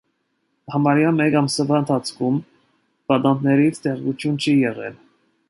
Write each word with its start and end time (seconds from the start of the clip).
Համարյա 0.75 1.11
մեկ 1.17 1.37
ամսվա 1.41 1.77
ընթացքում 1.81 2.41
պատանդներից 3.13 3.79
տեղեկություն 3.87 4.43
չի 4.47 4.57
եղել։ 4.65 4.99